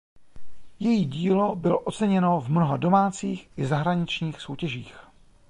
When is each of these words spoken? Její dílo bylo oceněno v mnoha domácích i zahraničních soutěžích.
Její 0.79 1.05
dílo 1.05 1.55
bylo 1.55 1.79
oceněno 1.79 2.41
v 2.41 2.47
mnoha 2.49 2.77
domácích 2.77 3.49
i 3.57 3.65
zahraničních 3.65 4.41
soutěžích. 4.41 4.95